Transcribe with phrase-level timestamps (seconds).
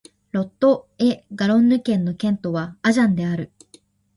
[0.31, 3.51] ロット＝エ＝ガロンヌ県の県都はアジャンである